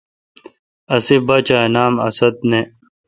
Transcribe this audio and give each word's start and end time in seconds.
اسے°باچا 0.95 1.55
اے°نام 1.63 1.93
اسد 2.07 2.35
نہ۔ 2.49 2.59